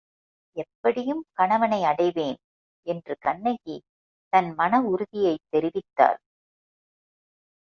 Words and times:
எப்படியும் 0.57 1.23
கணவனை 1.33 1.83
அடைவேன் 1.83 2.37
என்று 2.87 3.15
கண்ணகி 3.19 3.77
தன் 4.33 4.53
மன 4.53 4.81
உறுதியைத் 4.81 5.47
தெரிவித்தாள். 5.51 6.19